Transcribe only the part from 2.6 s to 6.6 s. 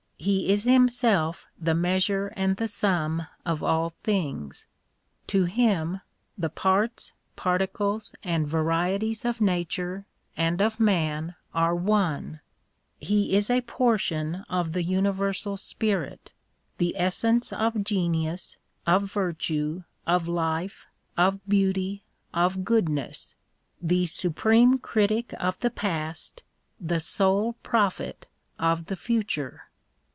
sum of all things. To him the